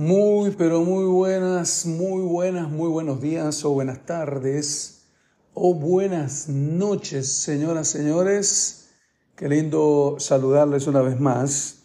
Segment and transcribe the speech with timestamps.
[0.00, 5.02] Muy, pero muy buenas, muy buenas, muy buenos días o buenas tardes
[5.52, 8.88] o buenas noches, señoras, señores.
[9.36, 11.82] Qué lindo saludarles una vez más.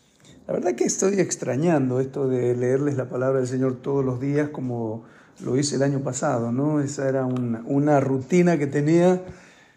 [0.47, 4.47] La verdad que estoy extrañando esto de leerles la palabra del Señor todos los días
[4.47, 5.03] como
[5.43, 6.79] lo hice el año pasado, ¿no?
[6.79, 9.21] Esa era una, rutina que tenía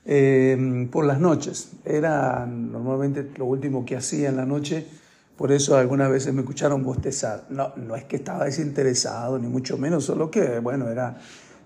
[0.05, 1.73] eh, por las noches.
[1.85, 4.87] Era normalmente lo último que hacía en la noche
[5.39, 7.47] por eso algunas veces me escucharon bostezar.
[7.49, 11.17] No, no es que estaba desinteresado, ni mucho menos, solo que, bueno, era,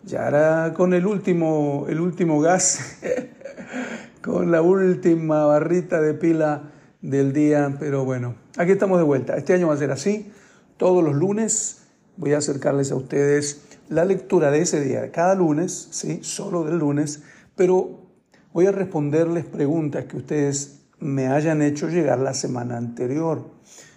[0.05, 2.99] ya era con el último, el último gas,
[4.23, 9.39] con la última barrita de pila del día, pero bueno, aquí estamos de vuelta.
[9.39, 10.31] Este año va a ser así,
[10.77, 11.87] todos los lunes
[12.19, 16.79] voy a acercarles a ustedes la lectura de ese día, cada lunes, sí, solo del
[16.79, 17.23] lunes,
[17.57, 18.03] pero
[18.53, 23.51] voy a responderles preguntas que ustedes me hayan hecho llegar la semana anterior.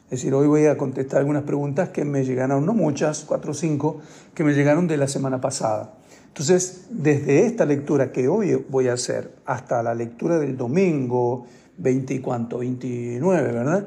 [0.06, 3.54] Es decir, hoy voy a contestar algunas preguntas que me llegaron, no muchas, cuatro o
[3.54, 4.02] cinco,
[4.34, 5.96] que me llegaron de la semana pasada.
[6.28, 11.48] Entonces, desde esta lectura que hoy voy a hacer hasta la lectura del domingo
[11.78, 13.86] 20 y cuánto, 29, ¿verdad?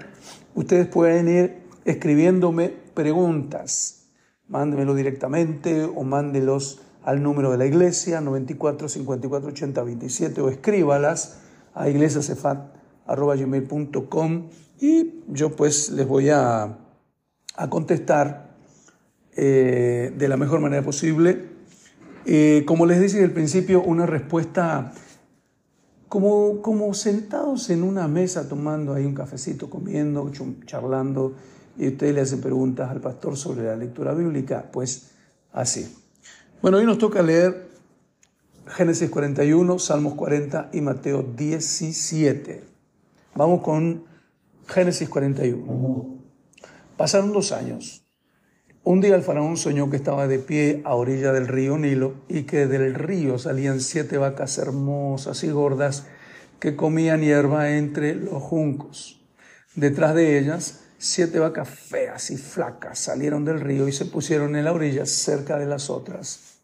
[0.54, 4.06] Ustedes pueden ir escribiéndome preguntas.
[4.48, 11.40] Mándenmelo directamente o mándelos al número de la iglesia 94 54 80 27 o escríbalas
[11.74, 11.88] a
[13.08, 14.48] iglesiacefat gmail.com
[14.80, 16.78] y yo pues les voy a,
[17.56, 18.56] a contestar
[19.36, 21.46] eh, de la mejor manera posible.
[22.26, 24.92] Eh, como les decía al principio, una respuesta
[26.08, 30.30] como, como sentados en una mesa tomando ahí un cafecito, comiendo,
[30.66, 31.34] charlando,
[31.76, 35.12] y ustedes le hacen preguntas al pastor sobre la lectura bíblica, pues
[35.52, 35.96] así.
[36.60, 37.68] Bueno, hoy nos toca leer
[38.66, 42.77] Génesis 41, Salmos 40 y Mateo 17.
[43.34, 44.04] Vamos con
[44.66, 46.18] Génesis 41.
[46.96, 48.04] Pasaron dos años.
[48.82, 52.44] Un día el faraón soñó que estaba de pie a orilla del río Nilo y
[52.44, 56.06] que del río salían siete vacas hermosas y gordas
[56.58, 59.20] que comían hierba entre los juncos.
[59.74, 64.64] Detrás de ellas, siete vacas feas y flacas salieron del río y se pusieron en
[64.64, 66.60] la orilla cerca de las otras.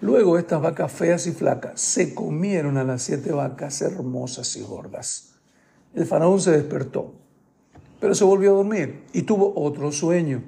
[0.00, 5.35] Luego estas vacas feas y flacas se comieron a las siete vacas hermosas y gordas.
[5.96, 7.14] El faraón se despertó,
[8.00, 10.44] pero se volvió a dormir y tuvo otro sueño.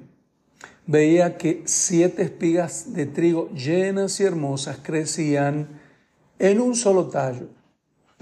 [0.87, 5.81] Veía que siete espigas de trigo llenas y hermosas crecían
[6.39, 7.49] en un solo tallo.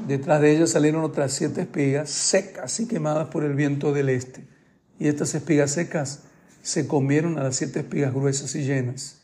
[0.07, 4.47] Detrás de ellas salieron otras siete espigas secas y quemadas por el viento del este.
[5.01, 6.23] Y estas espigas secas
[6.63, 9.23] se comieron a las siete espigas gruesas y llenas.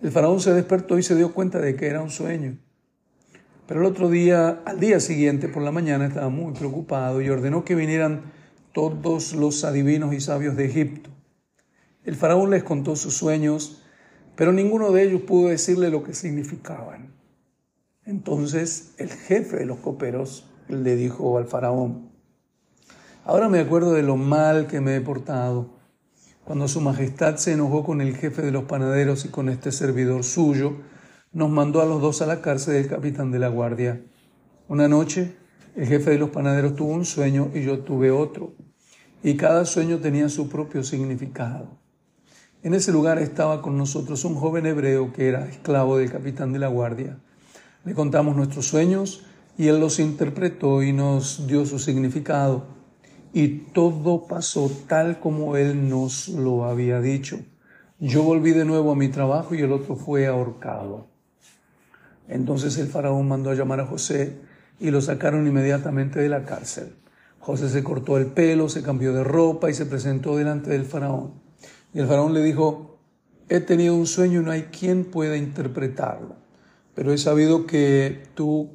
[0.00, 2.56] El faraón se despertó y se dio cuenta de que era un sueño.
[3.72, 7.64] Pero el otro día, al día siguiente, por la mañana, estaba muy preocupado y ordenó
[7.64, 8.20] que vinieran
[8.74, 11.08] todos los adivinos y sabios de Egipto.
[12.04, 13.82] El faraón les contó sus sueños,
[14.36, 17.14] pero ninguno de ellos pudo decirle lo que significaban.
[18.04, 22.10] Entonces el jefe de los coperos le dijo al faraón,
[23.24, 25.70] ahora me acuerdo de lo mal que me he portado,
[26.44, 30.24] cuando su majestad se enojó con el jefe de los panaderos y con este servidor
[30.24, 30.74] suyo,
[31.32, 34.02] nos mandó a los dos a la cárcel del capitán de la guardia.
[34.68, 35.34] Una noche,
[35.74, 38.54] el jefe de los panaderos tuvo un sueño y yo tuve otro,
[39.22, 41.78] y cada sueño tenía su propio significado.
[42.62, 46.58] En ese lugar estaba con nosotros un joven hebreo que era esclavo del capitán de
[46.58, 47.18] la guardia.
[47.84, 49.24] Le contamos nuestros sueños
[49.58, 52.66] y él los interpretó y nos dio su significado.
[53.32, 57.40] Y todo pasó tal como él nos lo había dicho.
[57.98, 61.11] Yo volví de nuevo a mi trabajo y el otro fue ahorcado.
[62.32, 64.38] Entonces el faraón mandó a llamar a José
[64.80, 66.94] y lo sacaron inmediatamente de la cárcel.
[67.38, 71.34] José se cortó el pelo, se cambió de ropa y se presentó delante del faraón.
[71.92, 72.98] Y el faraón le dijo,
[73.50, 76.36] he tenido un sueño y no hay quien pueda interpretarlo.
[76.94, 78.70] Pero he sabido que tú,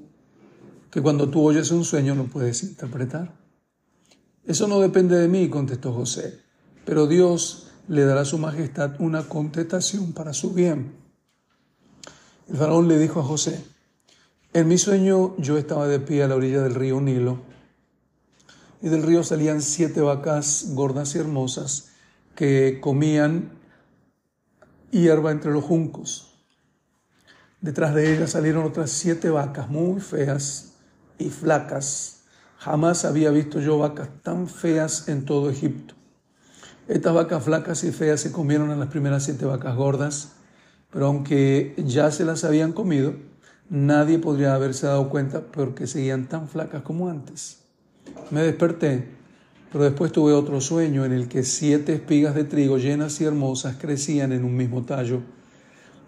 [0.91, 3.33] que cuando tú oyes un sueño lo puedes interpretar.
[4.45, 6.41] Eso no depende de mí, contestó José,
[6.85, 11.06] pero Dios le dará a su majestad una contestación para su bien.
[12.49, 13.61] El faraón le dijo a José,
[14.53, 17.39] en mi sueño yo estaba de pie a la orilla del río Nilo
[18.81, 21.89] y del río salían siete vacas gordas y hermosas
[22.35, 23.51] que comían
[24.91, 26.39] hierba entre los juncos.
[27.59, 30.75] Detrás de ellas salieron otras siete vacas muy feas
[31.17, 32.21] y flacas.
[32.59, 35.95] Jamás había visto yo vacas tan feas en todo Egipto.
[36.87, 40.36] Estas vacas flacas y feas se comieron a las primeras siete vacas gordas
[40.97, 43.13] pero aunque ya se las habían comido,
[43.69, 47.59] nadie podría haberse dado cuenta porque seguían tan flacas como antes.
[48.31, 49.07] Me desperté,
[49.71, 53.75] Pero después tuve otro sueño en el que siete espigas de trigo llenas y hermosas
[53.79, 55.21] crecían en un mismo tallo.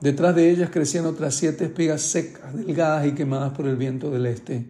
[0.01, 4.25] Detrás de ellas crecían otras siete espigas secas, delgadas y quemadas por el viento del
[4.25, 4.65] este.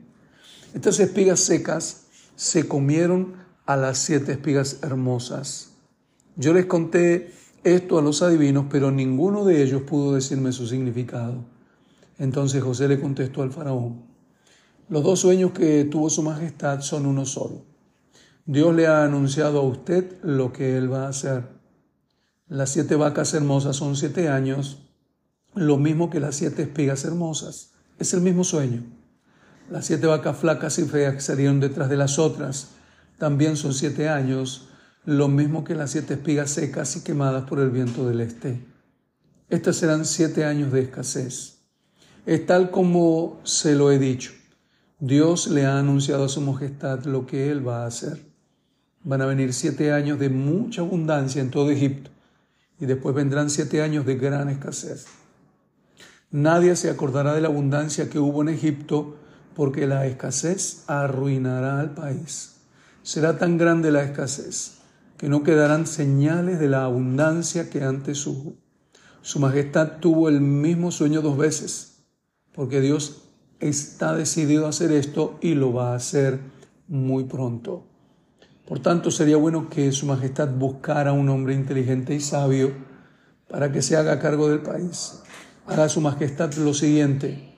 [0.74, 3.36] Estas espigas secas se comieron
[3.66, 5.69] a las siete espigas hermosas.
[6.36, 7.31] Yo les conté
[7.63, 11.44] esto a los adivinos, pero ninguno de ellos pudo decirme su significado.
[12.17, 14.03] Entonces José le contestó al faraón,
[14.89, 17.63] los dos sueños que tuvo su majestad son uno solo.
[18.45, 21.44] Dios le ha anunciado a usted lo que él va a hacer.
[22.47, 24.89] Las siete vacas hermosas son siete años,
[25.53, 27.73] lo mismo que las siete espigas hermosas.
[28.00, 28.83] Es el mismo sueño.
[29.69, 32.69] Las siete vacas flacas y feas que salieron detrás de las otras
[33.19, 34.69] también son siete años,
[35.06, 38.62] lo mismo que las siete espigas secas y quemadas por el viento del este.
[39.50, 41.60] Estas serán siete años de escasez.
[42.25, 44.31] Es tal como se lo he dicho.
[45.00, 48.24] Dios le ha anunciado a su majestad lo que él va a hacer.
[49.04, 52.12] Van a venir siete años de mucha abundancia en todo Egipto
[52.80, 55.06] y después vendrán siete años de gran escasez.
[56.31, 59.16] Nadie se acordará de la abundancia que hubo en Egipto
[59.56, 62.57] porque la escasez arruinará al país.
[63.02, 64.79] Será tan grande la escasez
[65.19, 68.56] que no quedarán señales de la abundancia que antes hubo.
[69.21, 72.06] Su majestad tuvo el mismo sueño dos veces,
[72.54, 73.24] porque Dios
[73.60, 76.39] está decidido a hacer esto y lo va a hacer
[76.88, 77.86] muy pronto.
[78.66, 82.71] Por tanto, sería bueno que Su Majestad buscara un hombre inteligente y sabio
[83.50, 85.21] para que se haga cargo del país.
[85.68, 87.57] Haga Su Majestad lo siguiente.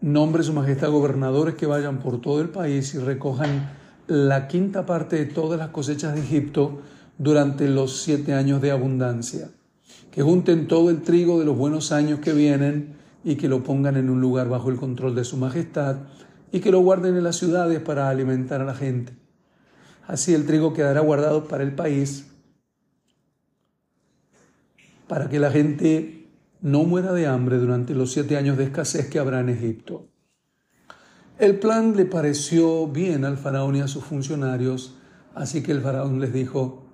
[0.00, 3.70] Nombre Su Majestad gobernadores que vayan por todo el país y recojan
[4.06, 6.82] la quinta parte de todas las cosechas de Egipto
[7.18, 9.50] durante los siete años de abundancia.
[10.10, 13.96] Que junten todo el trigo de los buenos años que vienen y que lo pongan
[13.96, 15.96] en un lugar bajo el control de su majestad
[16.52, 19.14] y que lo guarden en las ciudades para alimentar a la gente.
[20.06, 22.30] Así el trigo quedará guardado para el país,
[25.08, 26.28] para que la gente
[26.60, 30.08] no muera de hambre durante los siete años de escasez que habrá en Egipto.
[31.38, 34.94] El plan le pareció bien al faraón y a sus funcionarios,
[35.34, 36.86] así que el faraón les dijo,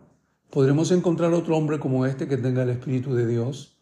[0.51, 3.79] ¿podremos encontrar otro hombre como este que tenga el Espíritu de Dios?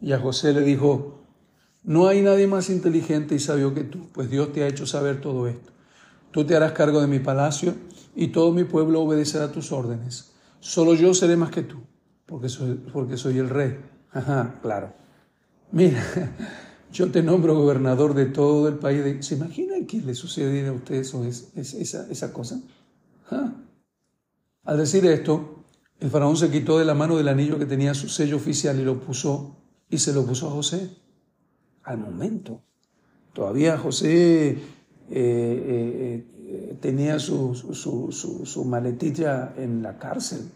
[0.00, 1.22] Y a José le dijo,
[1.84, 5.20] no hay nadie más inteligente y sabio que tú, pues Dios te ha hecho saber
[5.20, 5.70] todo esto.
[6.32, 7.74] Tú te harás cargo de mi palacio
[8.16, 10.32] y todo mi pueblo obedecerá tus órdenes.
[10.58, 11.82] Solo yo seré más que tú,
[12.26, 13.78] porque soy, porque soy el rey.
[14.10, 14.92] Ajá, claro.
[15.70, 16.02] Mira,
[16.92, 19.24] yo te nombro gobernador de todo el país.
[19.24, 22.60] ¿Se imaginan que le sucediera a usted eso, esa, esa cosa?
[24.64, 25.64] Al decir esto,
[26.00, 28.84] el faraón se quitó de la mano del anillo que tenía su sello oficial y
[28.84, 29.56] lo puso
[29.88, 30.90] y se lo puso a José
[31.82, 32.62] al momento.
[33.32, 34.58] Todavía José eh,
[35.10, 40.50] eh, eh, tenía su, su, maletilla en la cárcel.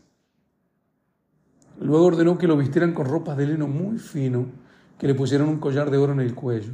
[1.80, 4.46] Luego ordenó que lo vistieran con ropas de lino muy fino,
[4.98, 6.72] que le pusieran un collar de oro en el cuello.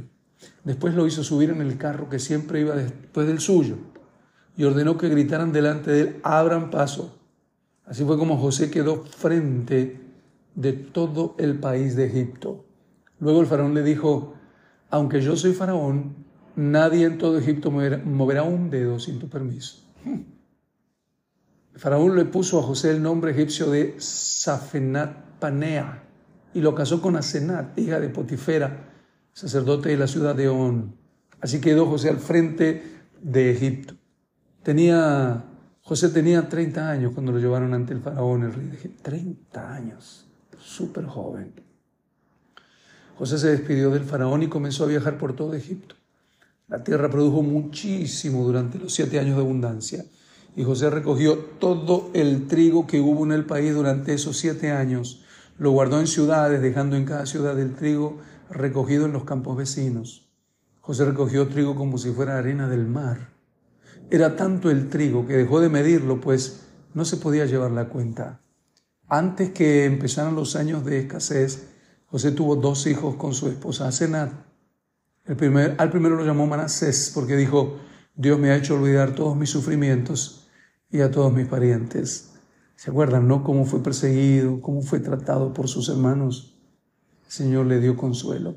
[0.63, 3.77] Después lo hizo subir en el carro que siempre iba después del suyo
[4.57, 7.17] y ordenó que gritaran delante de él, abran paso.
[7.85, 9.99] Así fue como José quedó frente
[10.55, 12.65] de todo el país de Egipto.
[13.19, 14.33] Luego el faraón le dijo,
[14.89, 16.15] aunque yo soy faraón,
[16.55, 19.77] nadie en todo Egipto moverá un dedo sin tu permiso.
[20.05, 26.10] El faraón le puso a José el nombre egipcio de Safenat Panea
[26.53, 28.91] y lo casó con Asenat, hija de Potifera,
[29.33, 30.95] sacerdote de la ciudad de On.
[31.39, 32.83] Así quedó José al frente
[33.21, 33.95] de Egipto.
[34.63, 35.43] Tenía,
[35.81, 39.03] José tenía 30 años cuando lo llevaron ante el faraón, el rey de Egipto.
[39.03, 40.27] 30 años,
[40.59, 41.53] súper joven.
[43.17, 45.95] José se despidió del faraón y comenzó a viajar por todo Egipto.
[46.67, 50.05] La tierra produjo muchísimo durante los siete años de abundancia
[50.55, 55.23] y José recogió todo el trigo que hubo en el país durante esos siete años.
[55.57, 60.29] Lo guardó en ciudades, dejando en cada ciudad el trigo recogido en los campos vecinos.
[60.81, 63.29] José recogió trigo como si fuera arena del mar.
[64.09, 66.61] Era tanto el trigo que dejó de medirlo, pues
[66.93, 68.41] no se podía llevar la cuenta.
[69.07, 71.67] Antes que empezaran los años de escasez,
[72.07, 74.33] José tuvo dos hijos con su esposa Asenat.
[75.25, 77.79] El primer, al primero lo llamó Manasés porque dijo,
[78.15, 80.49] Dios me ha hecho olvidar todos mis sufrimientos
[80.89, 82.33] y a todos mis parientes.
[82.81, 83.43] ¿Se acuerdan, no?
[83.43, 86.57] Cómo fue perseguido, cómo fue tratado por sus hermanos.
[87.27, 88.55] El Señor le dio consuelo.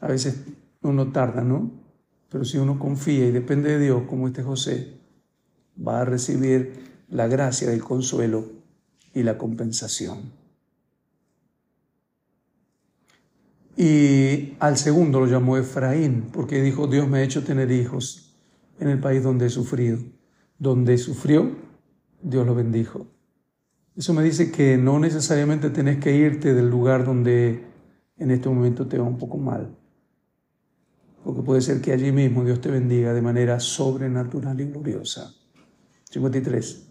[0.00, 0.42] A veces
[0.82, 1.70] uno tarda, ¿no?
[2.28, 4.98] Pero si uno confía y depende de Dios, como este José,
[5.78, 8.46] va a recibir la gracia del consuelo
[9.14, 10.32] y la compensación.
[13.76, 18.34] Y al segundo lo llamó Efraín, porque dijo, Dios me ha hecho tener hijos
[18.80, 19.98] en el país donde he sufrido.
[20.58, 21.54] Donde sufrió,
[22.22, 23.19] Dios lo bendijo.
[24.00, 27.66] Eso me dice que no necesariamente tenés que irte del lugar donde
[28.16, 29.76] en este momento te va un poco mal.
[31.22, 35.34] Porque puede ser que allí mismo Dios te bendiga de manera sobrenatural y gloriosa.
[36.08, 36.86] 53.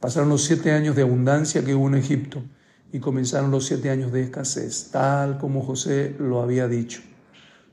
[0.00, 2.42] Pasaron los siete años de abundancia que hubo en Egipto
[2.92, 7.02] y comenzaron los siete años de escasez, tal como José lo había dicho.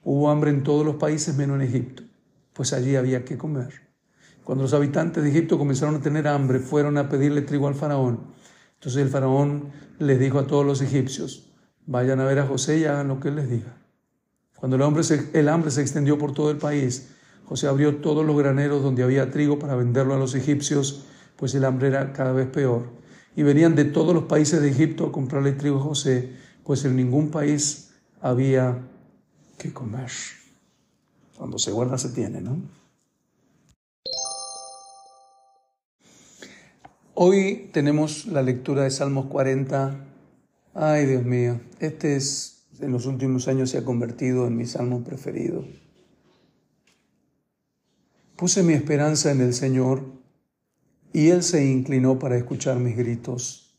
[0.04, 2.04] Hubo hambre en todos los países menos en Egipto,
[2.54, 3.90] pues allí había que comer.
[4.44, 8.38] Cuando los habitantes de Egipto comenzaron a tener hambre, fueron a pedirle trigo al faraón.
[8.80, 11.52] Entonces el faraón les dijo a todos los egipcios,
[11.86, 13.76] vayan a ver a José y hagan lo que él les diga.
[14.56, 17.10] Cuando el, hambre se, el hambre se extendió por todo el país,
[17.44, 21.04] José abrió todos los graneros donde había trigo para venderlo a los egipcios,
[21.36, 22.88] pues el hambre era cada vez peor
[23.36, 26.34] y venían de todos los países de Egipto a comprarle trigo a José,
[26.64, 28.78] pues en ningún país había
[29.58, 30.10] que comer.
[31.38, 32.58] Cuando se guarda se tiene, ¿no?
[37.22, 40.06] Hoy tenemos la lectura de Salmos 40.
[40.74, 45.04] Ay, Dios mío, este es, en los últimos años se ha convertido en mi salmo
[45.04, 45.66] preferido.
[48.38, 50.02] Puse mi esperanza en el Señor
[51.12, 53.76] y él se inclinó para escuchar mis gritos.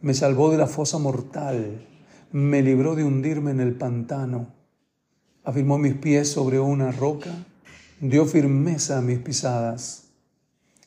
[0.00, 1.86] Me salvó de la fosa mortal,
[2.32, 4.54] me libró de hundirme en el pantano,
[5.44, 7.44] afirmó mis pies sobre una roca,
[8.00, 10.09] dio firmeza a mis pisadas.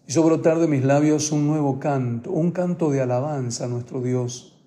[0.06, 4.60] Hizo brotar de mis labios un nuevo canto, un canto de alabanza a nuestro Dios.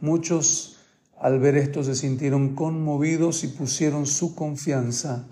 [0.00, 0.78] Muchos
[1.20, 5.26] al ver esto se sintieron conmovidos y pusieron su confianza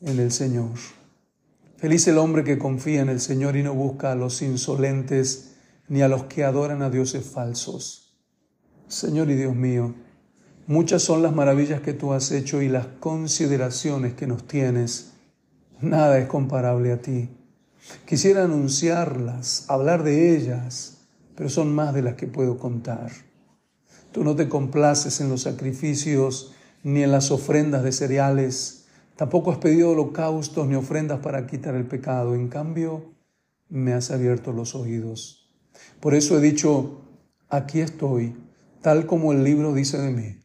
[0.00, 0.70] en el Señor.
[1.76, 5.56] Feliz el hombre que confía en el Señor y no busca a los insolentes
[5.86, 8.16] ni a los que adoran a dioses falsos.
[8.88, 9.94] Señor y Dios mío,
[10.66, 15.12] muchas son las maravillas que tú has hecho y las consideraciones que nos tienes.
[15.80, 17.28] Nada es comparable a ti.
[18.06, 20.98] Quisiera anunciarlas, hablar de ellas,
[21.34, 23.10] pero son más de las que puedo contar.
[24.12, 28.84] Tú no te complaces en los sacrificios ni en las ofrendas de cereales
[29.16, 32.34] Tampoco has pedido holocaustos ni ofrendas para quitar el pecado.
[32.34, 33.14] En cambio,
[33.68, 35.48] me has abierto los oídos.
[36.00, 37.02] Por eso he dicho,
[37.48, 38.34] aquí estoy,
[38.82, 40.40] tal como el libro dice de mí.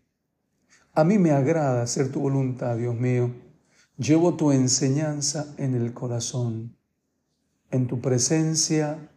[0.93, 3.31] A mí me agrada hacer tu voluntad, Dios mío.
[3.97, 6.77] Llevo tu enseñanza en el corazón.
[7.71, 9.09] En tu presencia,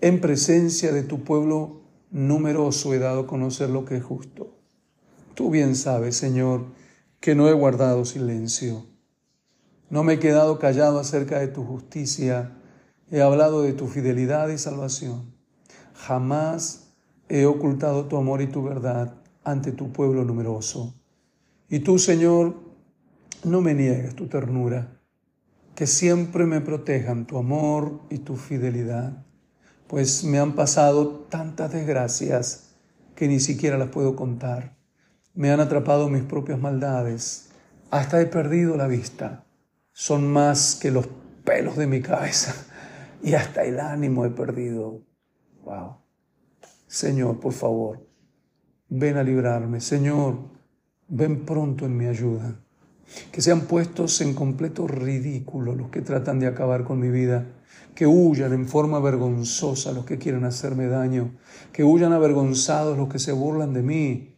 [0.00, 1.80] en presencia de tu pueblo
[2.10, 4.56] numeroso he dado a conocer lo que es justo.
[5.34, 6.66] Tú bien sabes, Señor,
[7.20, 8.86] que no he guardado silencio.
[9.88, 12.56] No me he quedado callado acerca de tu justicia,
[13.10, 15.34] he hablado de tu fidelidad y salvación.
[15.94, 16.92] Jamás
[17.28, 19.14] he ocultado tu amor y tu verdad
[19.44, 20.94] ante tu pueblo numeroso.
[21.68, 22.56] Y tú, Señor,
[23.44, 24.99] no me niegues tu ternura,
[25.80, 29.24] que siempre me protejan tu amor y tu fidelidad,
[29.86, 32.74] pues me han pasado tantas desgracias
[33.16, 34.76] que ni siquiera las puedo contar.
[35.32, 37.48] Me han atrapado mis propias maldades.
[37.90, 39.46] Hasta he perdido la vista.
[39.90, 41.08] Son más que los
[41.46, 42.54] pelos de mi cabeza.
[43.22, 45.00] Y hasta el ánimo he perdido.
[45.64, 45.96] Wow.
[46.88, 48.06] Señor, por favor,
[48.90, 49.80] ven a librarme.
[49.80, 50.40] Señor,
[51.08, 52.62] ven pronto en mi ayuda.
[53.32, 57.46] Que sean puestos en completo ridículo los que tratan de acabar con mi vida.
[57.94, 61.32] Que huyan en forma vergonzosa los que quieren hacerme daño.
[61.72, 64.30] Que huyan avergonzados los que se burlan de mí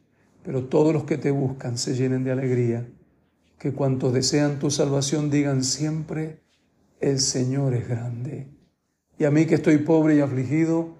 [0.42, 2.88] pero todos los que te buscan se llenen de alegría,
[3.58, 6.40] que cuantos desean tu salvación digan siempre,
[7.00, 8.48] el Señor es grande.
[9.18, 10.96] Y a mí que estoy pobre y afligido,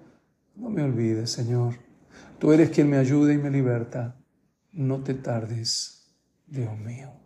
[0.55, 1.75] no me olvides, Señor.
[2.39, 4.17] Tú eres quien me ayuda y me liberta.
[4.71, 6.15] No te tardes,
[6.47, 7.22] Dios mío.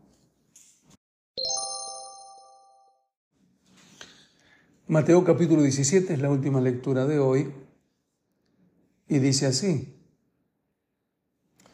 [4.89, 7.51] Mateo capítulo 17 es la última lectura de hoy
[9.09, 9.93] y dice así.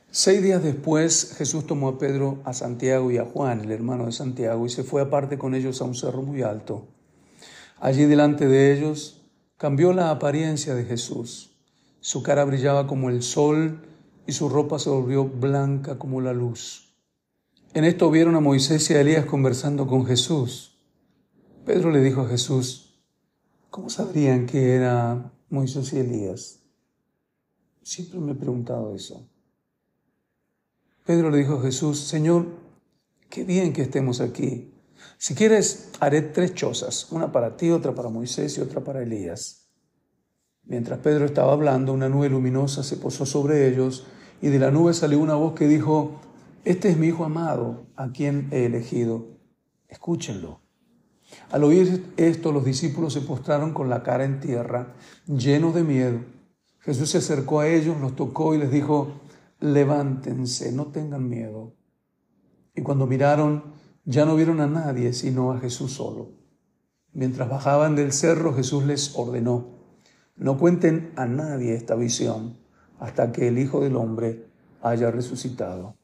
[0.10, 4.13] Seis días después Jesús tomó a Pedro, a Santiago y a Juan, el hermano de
[4.13, 6.88] Santiago, y se fue aparte con ellos a un cerro muy alto.
[7.79, 9.22] Allí delante de ellos
[9.58, 11.51] cambió la apariencia de Jesús.
[12.00, 13.86] Su cara brillaba como el sol
[14.25, 16.96] y su ropa se volvió blanca como la luz.
[17.75, 20.79] En esto vieron a Moisés y a Elías conversando con Jesús.
[21.63, 22.83] Pedro le dijo a Jesús,
[23.74, 26.60] ¿cómo sabrían que era Moisés y Elías?
[27.82, 29.27] Siempre me he preguntado eso.
[31.03, 32.46] Pedro le dijo a Jesús, Señor,
[33.32, 34.72] qué bien que estemos aquí.
[35.18, 39.68] Si quieres, haré tres chozas, una para ti, otra para Moisés y otra para Elías.
[40.65, 44.06] Mientras Pedro estaba hablando, una nube luminosa se posó sobre ellos
[44.39, 46.22] y de la nube salió una voz que dijo,
[46.63, 49.39] Este es mi Hijo amado, a quien he elegido.
[49.88, 50.62] Escúchenlo.
[51.52, 54.94] Al oír esto, los discípulos se postraron con la cara en tierra,
[55.28, 56.20] llenos de miedo.
[56.80, 59.22] Jesús se acercó a ellos, los tocó y les dijo,
[59.60, 61.74] levántense, no tengan miedo.
[62.75, 63.63] Y cuando miraron,
[64.06, 66.32] ya no vieron a nadie, sino a Jesús solo.
[67.13, 69.74] Mientras bajaban del cerro, Jesús les ordenó,
[70.36, 72.58] no cuenten a nadie esta visión
[73.00, 74.48] hasta que el Hijo del Hombre
[74.82, 75.96] haya resucitado.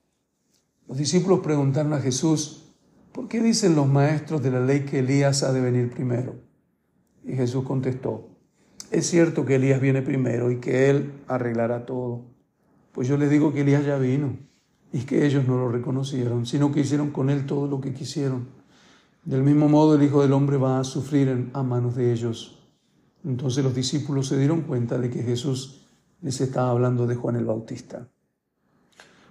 [0.88, 2.69] Los discípulos preguntaron a Jesús,
[3.12, 6.36] ¿por qué dicen los maestros de la ley que Elías ha de venir primero?
[7.26, 8.28] Y Jesús contestó,
[8.92, 12.26] es cierto que Elías viene primero y que él arreglará todo.
[12.92, 14.38] Pues yo les digo que Elías ya vino
[14.92, 18.48] y que ellos no lo reconocieron, sino que hicieron con él todo lo que quisieron.
[19.24, 22.60] Del mismo modo el Hijo del Hombre va a sufrir a manos de ellos.
[23.24, 25.86] Entonces los discípulos se dieron cuenta de que Jesús
[26.22, 28.08] les estaba hablando de Juan el Bautista.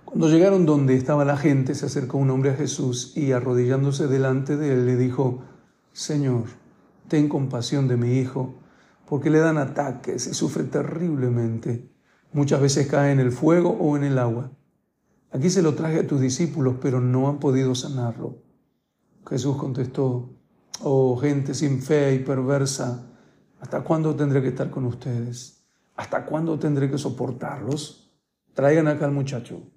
[0.09, 4.57] Cuando llegaron donde estaba la gente, se acercó un hombre a Jesús y arrodillándose delante
[4.57, 5.43] de él le dijo,
[5.93, 6.45] Señor,
[7.09, 8.55] ten compasión de mi hijo,
[9.07, 11.93] porque le dan ataques y sufre terriblemente.
[12.33, 14.51] Muchas veces cae en el fuego o en el agua.
[15.31, 18.39] Aquí se lo traje a tus discípulos, pero no han podido sanarlo.
[19.29, 20.31] Jesús contestó,
[20.81, 23.13] oh gente sin fe y perversa,
[23.61, 25.67] ¿hasta cuándo tendré que estar con ustedes?
[25.97, 28.11] ¿Hasta cuándo tendré que soportarlos?
[28.55, 29.71] Traigan acá al muchacho.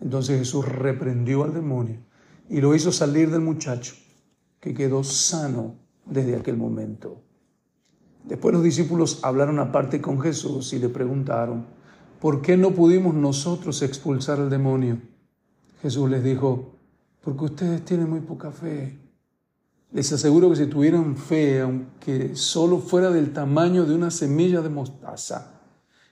[0.00, 2.00] Entonces Jesús reprendió al demonio
[2.48, 3.94] y lo hizo salir del muchacho,
[4.60, 5.76] que quedó sano
[6.06, 7.22] desde aquel momento.
[8.24, 11.66] Después los discípulos hablaron aparte con Jesús y le preguntaron,
[12.20, 15.00] ¿por qué no pudimos nosotros expulsar al demonio?
[15.82, 16.74] Jesús les dijo,
[17.22, 18.98] porque ustedes tienen muy poca fe.
[19.92, 24.68] Les aseguro que si tuvieran fe, aunque solo fuera del tamaño de una semilla de
[24.68, 25.60] mostaza,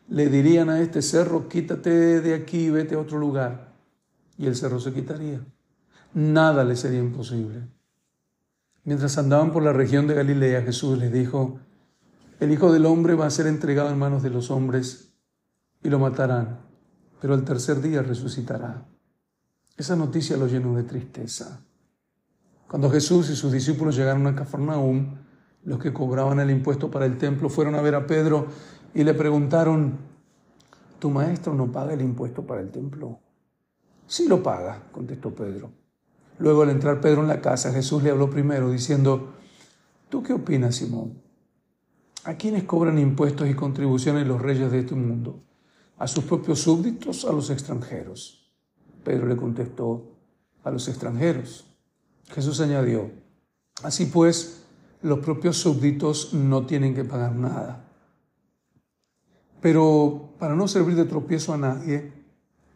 [0.08, 3.65] le dirían a este cerro, quítate de aquí y vete a otro lugar.
[4.38, 5.40] Y el cerro se quitaría.
[6.14, 7.68] Nada le sería imposible.
[8.84, 11.58] Mientras andaban por la región de Galilea, Jesús les dijo,
[12.38, 15.12] el Hijo del Hombre va a ser entregado en manos de los hombres
[15.82, 16.60] y lo matarán,
[17.20, 18.86] pero al tercer día resucitará.
[19.76, 21.60] Esa noticia lo llenó de tristeza.
[22.68, 25.16] Cuando Jesús y sus discípulos llegaron a Cafarnaúm,
[25.64, 28.46] los que cobraban el impuesto para el templo fueron a ver a Pedro
[28.94, 29.98] y le preguntaron,
[30.98, 33.20] ¿tu maestro no paga el impuesto para el templo?
[34.06, 35.70] Sí lo paga, contestó Pedro.
[36.38, 39.34] Luego al entrar Pedro en la casa, Jesús le habló primero diciendo,
[40.08, 41.22] ¿tú qué opinas, Simón?
[42.24, 45.42] ¿A quiénes cobran impuestos y contribuciones los reyes de este mundo?
[45.98, 48.52] ¿A sus propios súbditos a los extranjeros?
[49.02, 50.16] Pedro le contestó,
[50.62, 51.64] a los extranjeros.
[52.28, 53.10] Jesús añadió,
[53.84, 54.64] así pues,
[55.00, 57.88] los propios súbditos no tienen que pagar nada.
[59.60, 62.12] Pero para no servir de tropiezo a nadie,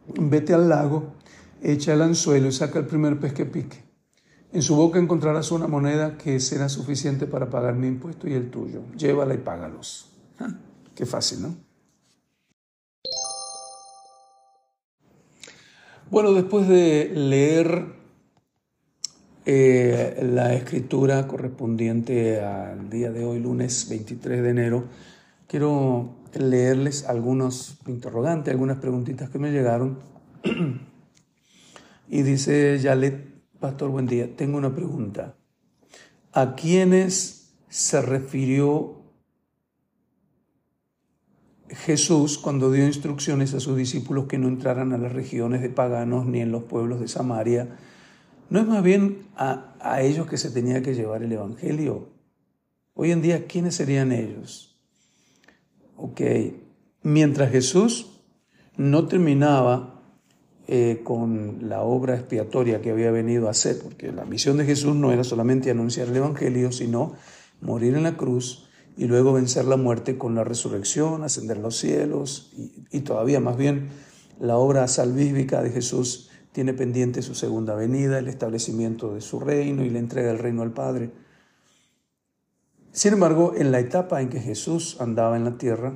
[0.06, 1.14] vete al lago,
[1.62, 3.90] echa el anzuelo y saca el primer pez que pique.
[4.52, 8.50] En su boca encontrarás una moneda que será suficiente para pagar mi impuesto y el
[8.50, 8.82] tuyo.
[8.96, 10.10] Llévala y págalos.
[10.40, 10.52] Ah,
[10.94, 11.56] qué fácil, ¿no?
[16.10, 17.84] Bueno, después de leer
[19.46, 24.84] eh, la escritura correspondiente al día de hoy, lunes 23 de enero,
[25.46, 30.00] quiero leerles algunos interrogantes, algunas preguntitas que me llegaron.
[32.10, 34.34] y dice Yalet Pastor, buen día.
[34.36, 35.36] Tengo una pregunta.
[36.32, 39.02] ¿A quiénes se refirió
[41.68, 46.26] Jesús cuando dio instrucciones a sus discípulos que no entraran a las regiones de paganos
[46.26, 47.76] ni en los pueblos de Samaria?
[48.48, 52.08] ¿No es más bien a, a ellos que se tenía que llevar el Evangelio?
[52.94, 54.80] Hoy en día, ¿quiénes serían ellos?
[55.96, 56.22] Ok,
[57.02, 58.22] mientras Jesús
[58.76, 59.99] no terminaba
[60.72, 64.94] eh, con la obra expiatoria que había venido a hacer, porque la misión de Jesús
[64.94, 67.14] no era solamente anunciar el Evangelio, sino
[67.60, 71.76] morir en la cruz y luego vencer la muerte con la resurrección, ascender a los
[71.76, 72.52] cielos
[72.92, 73.88] y, todavía más bien
[74.38, 79.84] la obra salvífica de Jesús tiene pendiente su segunda venida, el establecimiento de su reino
[79.84, 81.10] y la entrega del reino al Padre.
[82.92, 85.94] Sin embargo, en la etapa en que Jesús andaba en la tierra,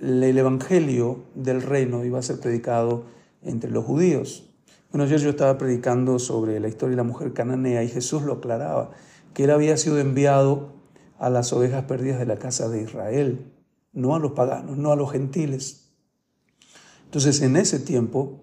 [0.00, 4.48] el Evangelio del reino iba a ser predicado entre los judíos.
[4.90, 8.34] Bueno, ayer yo estaba predicando sobre la historia de la mujer cananea y Jesús lo
[8.34, 8.90] aclaraba,
[9.32, 10.72] que él había sido enviado
[11.18, 13.52] a las ovejas perdidas de la casa de Israel,
[13.92, 15.92] no a los paganos, no a los gentiles.
[17.04, 18.40] Entonces en ese tiempo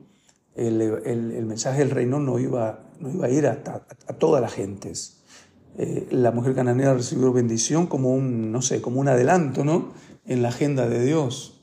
[0.55, 3.61] el, mensaje del reino no iba, no iba a ir a,
[4.07, 5.21] a, todas las gentes.
[5.77, 9.93] Eh, la mujer cananea recibió bendición como un, no sé, como un adelanto, ¿no?
[10.25, 11.61] En la agenda de Dios.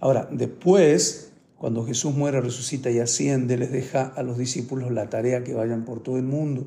[0.00, 1.33] Ahora, después
[1.64, 5.86] cuando Jesús muere, resucita y asciende, les deja a los discípulos la tarea que vayan
[5.86, 6.66] por todo el mundo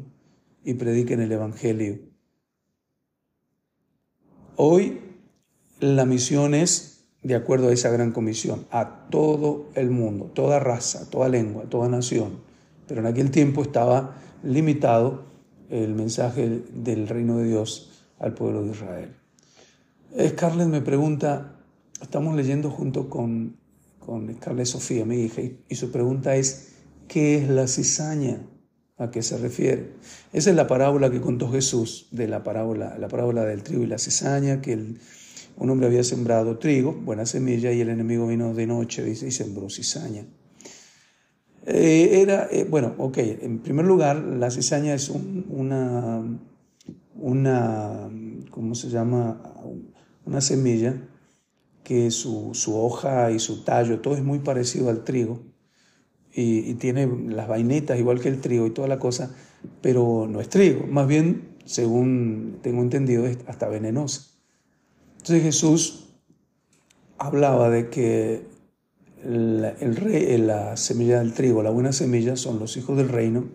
[0.65, 1.99] y prediquen el Evangelio.
[4.55, 4.99] Hoy
[5.79, 11.07] la misión es de acuerdo a esa gran comisión, a todo el mundo, toda raza,
[11.12, 12.39] toda lengua, toda nación.
[12.88, 15.25] Pero en aquel tiempo estaba limitado
[15.69, 19.15] el mensaje del reino de Dios al pueblo de Israel.
[20.29, 21.55] Scarlett me pregunta,
[22.01, 23.57] estamos leyendo junto con,
[24.07, 26.69] con Scarlett Sofía, mi hija, y su pregunta es,
[27.09, 28.47] ¿qué es la cizaña?
[28.97, 29.95] ¿A qué se refiere?
[30.31, 33.85] Esa es la parábola que contó Jesús, de la parábola, la parábola del trigo y
[33.85, 34.75] la cizaña, que
[35.57, 39.31] un hombre había sembrado trigo, buena semilla, y el enemigo vino de noche dice, y
[39.31, 40.25] sembró cizaña.
[41.65, 46.23] Eh, era, eh, bueno, ok, en primer lugar, la cizaña es una,
[47.15, 48.09] una,
[48.51, 49.53] ¿cómo se llama?
[50.25, 50.95] Una semilla
[51.88, 55.39] que su, hoja y su tallo, todo es muy parecido al trigo
[56.34, 59.34] y, tiene las vainitas igual que el trigo y toda la cosa,
[59.82, 64.23] pero no es trigo, más bien, según tengo entendido, es hasta venenosa.
[65.13, 66.10] Entonces Jesús
[67.17, 68.41] hablaba de que
[69.23, 73.45] el rey, la semilla del trigo, la buena semilla son los hijos del reino,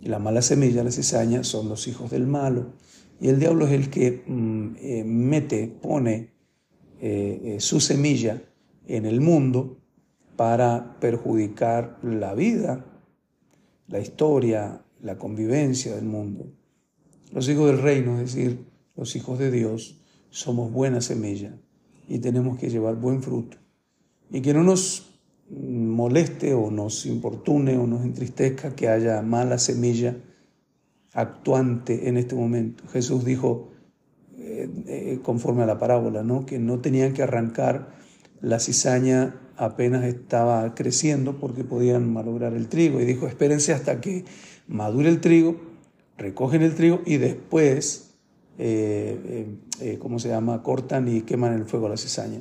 [0.00, 2.72] y la mala semilla, la cizaña, son los hijos del malo.
[3.20, 6.39] Y el diablo es el que mm, eh, mete, pone
[7.00, 8.42] eh, eh, su semilla
[8.86, 9.78] en el mundo
[10.36, 12.84] para perjudicar la vida,
[13.88, 16.46] la historia, la convivencia del mundo.
[17.32, 18.64] Los hijos del reino, es decir,
[18.96, 21.56] los hijos de Dios, somos buena semilla
[22.08, 23.56] y tenemos que llevar buen fruto
[24.30, 25.10] y que no nos
[25.50, 30.16] moleste o nos importune o nos entristezca que haya mala semilla
[31.12, 32.84] actuante en este momento.
[32.88, 33.69] Jesús dijo,
[34.40, 36.46] eh, eh, conforme a la parábola, ¿no?
[36.46, 37.88] que no tenían que arrancar
[38.40, 43.00] la cizaña apenas estaba creciendo porque podían malograr el trigo.
[43.00, 44.24] Y dijo, espérense hasta que
[44.66, 45.60] madure el trigo,
[46.16, 48.14] recogen el trigo y después,
[48.58, 49.56] eh,
[49.98, 52.40] ¿cómo se llama?, cortan y queman el fuego la cizaña.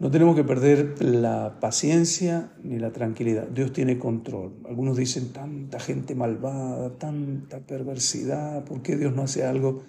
[0.00, 3.48] No tenemos que perder la paciencia ni la tranquilidad.
[3.48, 4.54] Dios tiene control.
[4.68, 9.82] Algunos dicen tanta gente malvada, tanta perversidad, ¿por qué Dios no hace algo?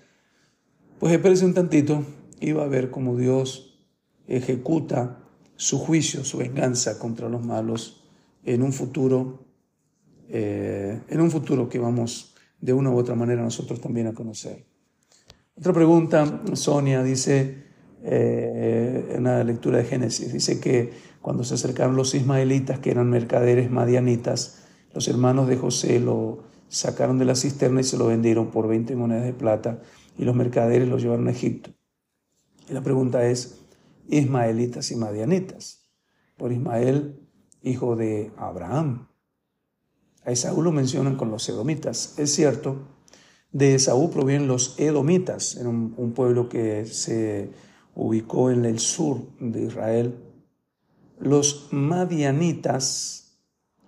[1.00, 2.04] Pues espérese un tantito
[2.42, 3.80] y va a ver cómo Dios
[4.28, 5.20] ejecuta
[5.56, 8.04] su juicio, su venganza contra los malos
[8.44, 9.46] en un futuro,
[10.28, 14.66] eh, en un futuro que vamos de una u otra manera nosotros también a conocer.
[15.58, 17.64] Otra pregunta, Sonia dice,
[18.04, 20.34] eh, en la lectura de Génesis.
[20.34, 26.02] Dice que cuando se acercaron los ismaelitas, que eran mercaderes madianitas, los hermanos de José
[26.02, 29.80] lo sacaron de la cisterna y se lo vendieron por 20 monedas de plata
[30.20, 31.72] y los mercaderes lo llevaron a Egipto.
[32.70, 33.62] Y la pregunta es,
[34.10, 35.90] ismaelitas y madianitas.
[36.36, 37.18] Por Ismael,
[37.64, 39.08] hijo de Abraham.
[40.26, 42.20] A Esaú lo mencionan con los edomitas.
[42.20, 42.82] Es cierto,
[43.54, 47.52] de Esaú provienen los edomitas, en un pueblo que se
[47.96, 50.16] ubicó en el sur de Israel.
[51.18, 53.38] Los madianitas,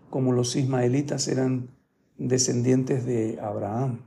[0.09, 1.71] como los ismaelitas, eran
[2.17, 3.99] descendientes de Abraham.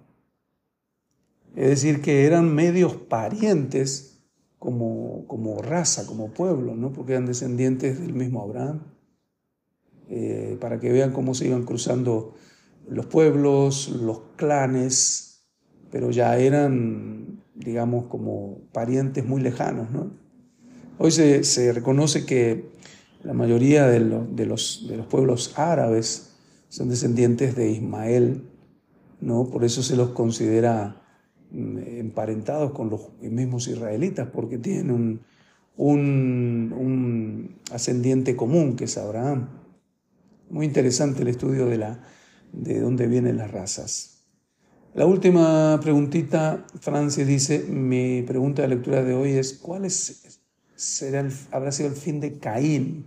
[1.56, 4.22] Es decir, que eran medios parientes
[4.58, 6.92] como, como raza, como pueblo, ¿no?
[6.92, 8.82] porque eran descendientes del mismo Abraham.
[10.10, 12.34] Eh, para que vean cómo se iban cruzando
[12.88, 15.46] los pueblos, los clanes,
[15.90, 19.90] pero ya eran digamos, como parientes muy lejanos.
[19.90, 20.10] ¿no?
[20.98, 22.70] Hoy se, reconoce que
[23.22, 26.34] la mayoría de, de, los, de, los, pueblos árabes
[26.68, 28.44] son descendientes de Ismael,
[29.20, 29.48] ¿no?
[29.48, 31.02] por eso se los considera
[31.52, 35.20] emparentados con los mismos israelitas, porque tienen
[35.76, 39.48] un, ascendiente común, que es Abraham.
[40.50, 42.02] Muy interesante el estudio de, la,
[42.52, 44.14] de dónde vienen las razas.
[44.94, 51.72] La última preguntita, Francis dice, mi pregunta de lectura de hoy es, ¿cuál será habrá
[51.72, 53.06] sido el fin de Caín?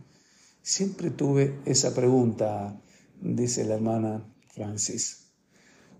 [0.61, 2.77] Siempre tuve esa pregunta,
[3.21, 5.27] dice la hermana Francis.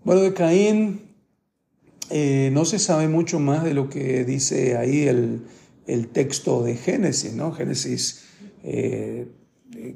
[0.04, 1.07] Bueno, de Caín
[2.10, 5.42] eh, no se sabe mucho más de lo que dice ahí el,
[6.12, 7.52] texto de Génesis, ¿no?
[7.52, 8.26] Génesis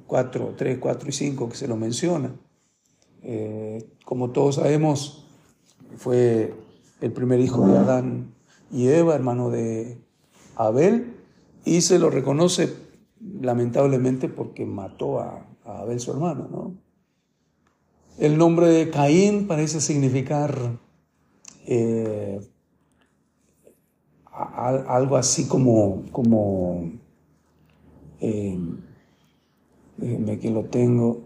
[0.07, 2.35] 4, 3, 4 y 5 que se lo menciona.
[3.22, 5.27] Eh, como todos sabemos,
[5.96, 6.55] fue
[7.01, 8.35] el primer hijo de Adán
[8.70, 9.98] y Eva, hermano de
[10.57, 11.14] Abel,
[11.64, 12.75] y se lo reconoce
[13.40, 16.48] lamentablemente porque mató a, Abel su hermano.
[16.51, 16.75] ¿no?
[18.18, 20.81] El nombre de Caín parece significar
[21.66, 22.40] eh,
[24.33, 26.92] algo así como, como
[28.20, 28.59] eh,
[29.96, 31.22] déjenme que lo tengo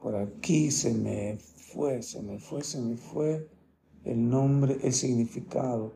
[0.00, 3.48] por aquí, se me fue, se me fue, se me fue.
[4.04, 5.94] el nombre, el significado.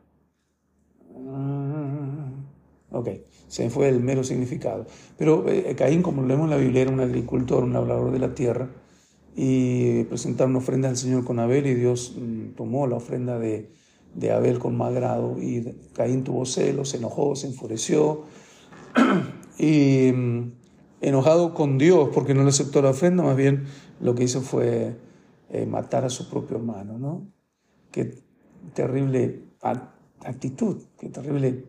[1.29, 2.31] Ah,
[2.90, 3.09] ok,
[3.48, 4.87] se fue el mero significado.
[5.18, 8.35] Pero eh, Caín, como leemos en la Biblia, era un agricultor, un labrador de la
[8.35, 8.70] tierra,
[9.37, 13.70] y presentaron ofrenda al Señor con Abel, y Dios mm, tomó la ofrenda de,
[14.14, 18.25] de Abel con más grado, y Caín tuvo celos, se enojó, se enfureció,
[19.59, 20.53] y mm,
[21.03, 23.64] enojado con Dios porque no le aceptó la ofrenda, más bien
[24.01, 24.96] lo que hizo fue
[25.51, 27.33] eh, matar a su propio hermano, ¿no?
[27.92, 28.18] Qué
[28.75, 29.42] terrible
[30.25, 31.64] actitud, qué terrible,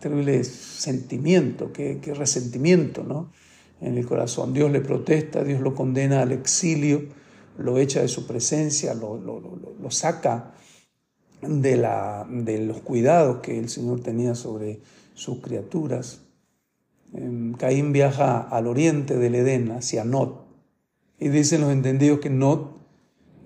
[0.00, 3.30] terrible sentimiento, qué, resentimiento, ¿no?
[3.80, 4.52] En el corazón.
[4.52, 7.02] Dios le protesta, Dios lo condena al exilio,
[7.58, 10.54] lo echa de su presencia, lo, lo, saca
[11.42, 14.80] de, la, de los cuidados que el Señor tenía sobre
[15.14, 16.22] sus criaturas.
[17.12, 20.46] Em, Caín viaja al oriente del Edén, hacia Not,
[21.18, 22.76] y dicen los entendidos que Not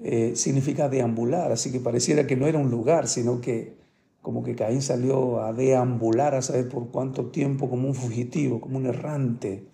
[0.02, 3.78] eh, significa deambular, así que pareciera que no era un lugar, sino que
[4.22, 8.78] como que Caín salió a deambular a saber por cuánto tiempo como un fugitivo, como
[8.78, 9.66] un errante.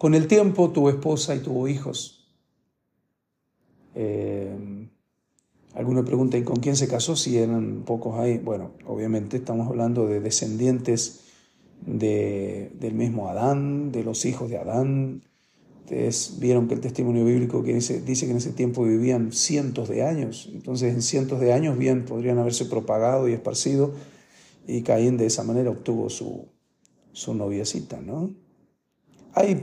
[0.00, 2.26] Con el tiempo tuvo esposa y tuvo hijos.
[3.94, 4.88] Eh,
[5.74, 7.16] algunos preguntan, ¿con quién se casó?
[7.16, 8.38] Si eran pocos ahí.
[8.38, 11.24] Bueno, obviamente estamos hablando de descendientes
[11.82, 15.22] del mismo Adán, de los hijos de Adán.
[15.80, 19.90] Ustedes vieron que el testimonio bíblico que dice, dice que en ese tiempo vivían cientos
[19.90, 20.48] de años.
[20.50, 23.92] Entonces, en cientos de años bien podrían haberse propagado y esparcido.
[24.66, 26.48] Y Caín de esa manera obtuvo su,
[27.12, 28.30] su noviecita, ¿no?
[29.34, 29.62] Hay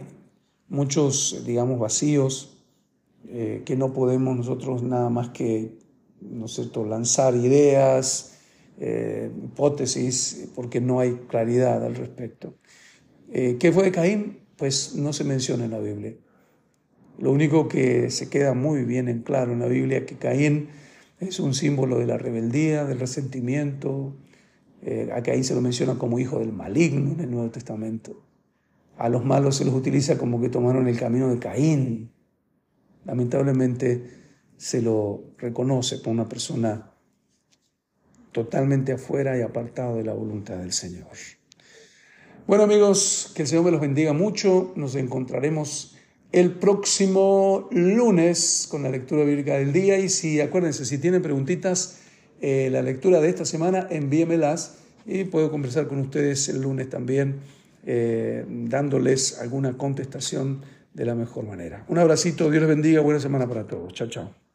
[0.69, 2.57] muchos, digamos, vacíos
[3.29, 5.77] eh, que no podemos nosotros nada más que
[6.21, 6.45] ¿no
[6.85, 8.37] lanzar ideas,
[8.79, 12.55] eh, hipótesis, porque no hay claridad al respecto.
[13.31, 14.39] Eh, ¿Qué fue de Caín?
[14.55, 16.15] Pues no se menciona en la Biblia.
[17.19, 20.69] Lo único que se queda muy bien en claro en la Biblia es que Caín
[21.19, 24.15] es un símbolo de la rebeldía, del resentimiento.
[25.13, 28.26] A Caín se lo menciona como hijo del maligno en el Nuevo Testamento.
[28.97, 32.11] A los malos se los utiliza como que tomaron el camino de Caín.
[33.05, 34.03] Lamentablemente,
[34.57, 36.91] se lo reconoce por una persona
[38.31, 41.07] totalmente afuera y apartado de la voluntad del Señor.
[42.47, 44.73] Bueno amigos, que el Señor me los bendiga mucho.
[44.75, 45.95] Nos encontraremos
[46.31, 51.99] el próximo lunes con la lectura bíblica del día y si acuérdense, si tienen preguntitas,
[52.41, 57.39] eh, la lectura de esta semana, envíemelas y puedo conversar con ustedes el lunes también,
[57.89, 60.61] eh, dándoles alguna contestación
[60.93, 61.85] de la mejor manera.
[61.87, 63.93] Un abracito, Dios les bendiga, buena semana para todos.
[63.93, 64.46] Chao, chao.